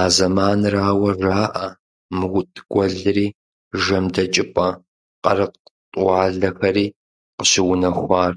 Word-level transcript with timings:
А 0.00 0.02
зэманырауэ 0.14 1.10
жаӀэ 1.20 1.66
МыутӀ 2.18 2.58
гуэлри, 2.70 3.26
ЖэмдэкӀыпӀэ, 3.82 4.68
Къыркъ 5.22 5.60
тӀуалэхэри 5.92 6.86
къыщыунэхуар. 7.36 8.34